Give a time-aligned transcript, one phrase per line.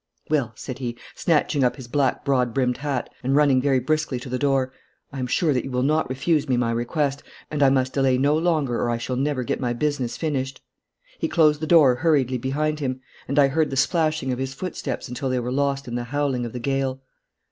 [0.31, 4.29] 'Well,' said he, snatching up his black broad brimmed hat and running very briskly to
[4.29, 4.73] the door,
[5.13, 8.17] 'I am sure that you will not refuse me my request, and I must delay
[8.17, 10.63] no longer or I shall never get my business finished.'
[11.19, 14.75] He closed the door hurriedly behind him, and I heard the splashing of his foot
[14.75, 17.03] steps until they were lost in the howling of the gale.